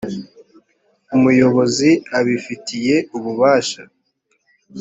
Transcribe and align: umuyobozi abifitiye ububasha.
umuyobozi 1.15 1.89
abifitiye 2.17 2.95
ububasha. 3.17 3.81